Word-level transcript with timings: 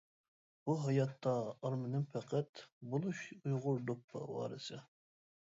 بۇ 0.69 0.73
ھاياتتا 0.85 1.33
ئارمىنىم 1.53 2.07
پەقەت، 2.15 2.63
بولۇش 2.95 3.21
ئۇيغۇر 3.37 3.87
دوپپا 3.91 4.27
ۋارىسى! 4.35 4.85